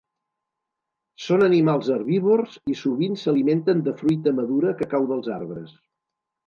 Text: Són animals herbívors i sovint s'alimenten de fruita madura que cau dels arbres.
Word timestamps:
Són 1.25 1.45
animals 1.49 1.91
herbívors 1.97 2.57
i 2.73 2.79
sovint 2.81 3.21
s'alimenten 3.25 3.87
de 3.91 3.97
fruita 4.03 4.37
madura 4.43 4.77
que 4.83 4.93
cau 4.97 5.11
dels 5.15 5.35
arbres. 5.41 5.81